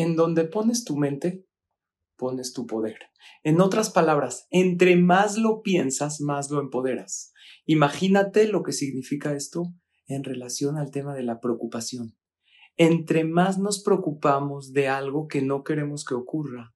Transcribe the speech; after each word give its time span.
En 0.00 0.16
donde 0.16 0.44
pones 0.46 0.84
tu 0.84 0.96
mente, 0.96 1.46
pones 2.16 2.54
tu 2.54 2.66
poder. 2.66 2.96
En 3.42 3.60
otras 3.60 3.90
palabras, 3.90 4.46
entre 4.50 4.96
más 4.96 5.36
lo 5.36 5.60
piensas, 5.60 6.22
más 6.22 6.50
lo 6.50 6.58
empoderas. 6.58 7.34
Imagínate 7.66 8.48
lo 8.48 8.62
que 8.62 8.72
significa 8.72 9.34
esto 9.34 9.74
en 10.06 10.24
relación 10.24 10.78
al 10.78 10.90
tema 10.90 11.14
de 11.14 11.22
la 11.22 11.38
preocupación. 11.38 12.16
Entre 12.78 13.24
más 13.24 13.58
nos 13.58 13.82
preocupamos 13.82 14.72
de 14.72 14.88
algo 14.88 15.28
que 15.28 15.42
no 15.42 15.64
queremos 15.64 16.06
que 16.06 16.14
ocurra, 16.14 16.74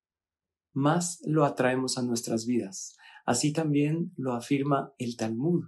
más 0.75 1.23
lo 1.25 1.47
atraemos 1.47 1.97
a 1.97 2.03
nuestras 2.03 2.45
vidas. 2.45 2.95
Así 3.25 3.55
también 3.55 4.13
lo 4.19 4.35
afirma 4.35 4.93
el 4.99 5.17
Talmud, 5.17 5.65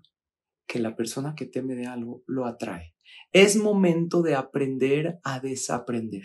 que 0.67 0.79
la 0.79 0.95
persona 0.95 1.35
que 1.35 1.47
teme 1.47 1.75
de 1.75 1.87
algo 1.87 2.23
lo 2.27 2.45
atrae. 2.45 2.95
Es 3.33 3.57
momento 3.57 4.21
de 4.21 4.35
aprender 4.35 5.21
a 5.25 5.41
desaprender, 5.41 6.25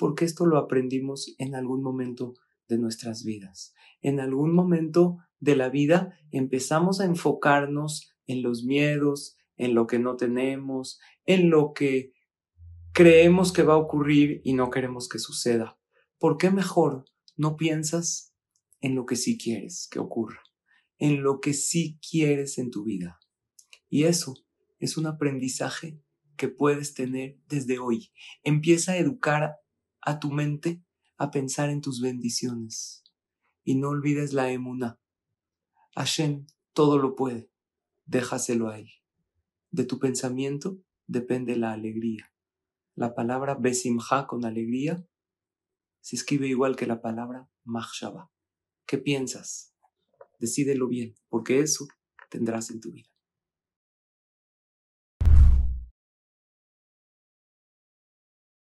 porque 0.00 0.24
esto 0.24 0.46
lo 0.46 0.56
aprendimos 0.56 1.34
en 1.36 1.54
algún 1.54 1.82
momento 1.82 2.32
de 2.68 2.78
nuestras 2.78 3.22
vidas. 3.22 3.74
En 4.00 4.18
algún 4.18 4.54
momento 4.54 5.18
de 5.40 5.56
la 5.56 5.68
vida 5.68 6.18
empezamos 6.30 7.00
a 7.00 7.04
enfocarnos 7.04 8.10
en 8.26 8.42
los 8.42 8.64
miedos, 8.64 9.36
en 9.58 9.74
lo 9.74 9.86
que 9.86 9.98
no 9.98 10.16
tenemos, 10.16 10.98
en 11.26 11.50
lo 11.50 11.74
que 11.74 12.14
creemos 12.94 13.52
que 13.52 13.62
va 13.62 13.74
a 13.74 13.76
ocurrir 13.76 14.40
y 14.42 14.54
no 14.54 14.70
queremos 14.70 15.06
que 15.06 15.18
suceda. 15.18 15.78
¿Por 16.18 16.38
qué 16.38 16.50
mejor 16.50 17.04
no 17.36 17.58
piensas 17.58 18.34
en 18.80 18.94
lo 18.94 19.04
que 19.04 19.16
sí 19.16 19.36
quieres 19.36 19.86
que 19.90 19.98
ocurra? 19.98 20.40
En 20.96 21.22
lo 21.22 21.40
que 21.40 21.52
sí 21.52 22.00
quieres 22.10 22.56
en 22.56 22.70
tu 22.70 22.84
vida. 22.84 23.20
Y 23.90 24.04
eso 24.04 24.34
es 24.78 24.96
un 24.96 25.06
aprendizaje 25.06 26.00
que 26.38 26.48
puedes 26.48 26.94
tener 26.94 27.38
desde 27.48 27.78
hoy. 27.78 28.12
Empieza 28.42 28.92
a 28.92 28.96
educar 28.96 29.60
a 30.02 30.20
tu 30.20 30.30
mente 30.30 30.82
a 31.16 31.30
pensar 31.30 31.70
en 31.70 31.80
tus 31.80 32.00
bendiciones. 32.00 33.04
Y 33.64 33.74
no 33.74 33.90
olvides 33.90 34.32
la 34.32 34.50
emuna. 34.50 34.98
Hashem 35.94 36.46
todo 36.72 36.98
lo 36.98 37.14
puede. 37.14 37.50
Déjaselo 38.06 38.68
a 38.68 38.78
él. 38.78 38.90
De 39.70 39.84
tu 39.84 39.98
pensamiento 39.98 40.82
depende 41.06 41.56
la 41.56 41.72
alegría. 41.72 42.32
La 42.94 43.14
palabra 43.14 43.54
besimha 43.54 44.26
con 44.26 44.44
alegría 44.44 45.06
se 46.00 46.16
escribe 46.16 46.48
igual 46.48 46.76
que 46.76 46.86
la 46.86 47.00
palabra 47.00 47.48
machshava. 47.64 48.30
¿Qué 48.86 48.98
piensas? 48.98 49.74
Decídelo 50.38 50.88
bien, 50.88 51.14
porque 51.28 51.60
eso 51.60 51.86
tendrás 52.30 52.70
en 52.70 52.80
tu 52.80 52.92
vida. 52.92 53.09